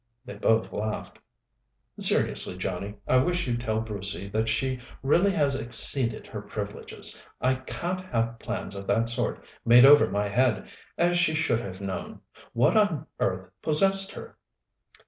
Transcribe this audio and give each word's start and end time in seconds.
They 0.25 0.33
both 0.33 0.73
laughed. 0.73 1.19
"Seriously, 1.99 2.57
Johnnie, 2.57 2.95
I 3.07 3.17
wish 3.17 3.45
you'd 3.47 3.61
tell 3.61 3.81
Brucey 3.81 4.29
that 4.29 4.49
she 4.49 4.79
really 5.03 5.29
has 5.29 5.53
exceeded 5.53 6.25
her 6.25 6.41
privileges. 6.41 7.21
I 7.39 7.53
can't 7.53 8.01
have 8.07 8.39
plans 8.39 8.75
of 8.75 8.87
that 8.87 9.09
sort 9.09 9.45
made 9.63 9.85
over 9.85 10.09
my 10.09 10.27
head, 10.27 10.67
as 10.97 11.19
she 11.19 11.35
should 11.35 11.61
have 11.61 11.81
known. 11.81 12.21
What 12.53 12.75
on 12.75 13.05
earth 13.19 13.51
possessed 13.61 14.13
her?" 14.13 14.39